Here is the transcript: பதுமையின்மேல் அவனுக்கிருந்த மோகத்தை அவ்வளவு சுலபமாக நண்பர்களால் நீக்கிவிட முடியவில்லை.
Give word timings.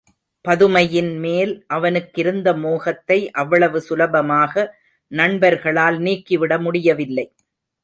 பதுமையின்மேல் 0.45 1.51
அவனுக்கிருந்த 1.73 2.47
மோகத்தை 2.57 3.19
அவ்வளவு 3.33 3.81
சுலபமாக 3.81 4.65
நண்பர்களால் 5.11 5.99
நீக்கிவிட 5.99 6.53
முடியவில்லை. 6.59 7.27